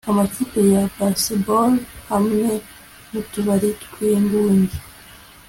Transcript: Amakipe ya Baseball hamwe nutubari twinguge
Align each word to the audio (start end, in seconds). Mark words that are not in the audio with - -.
Amakipe 0.09 0.61
ya 0.73 0.83
Baseball 0.97 1.73
hamwe 2.11 2.49
nutubari 3.11 3.69
twinguge 3.83 4.77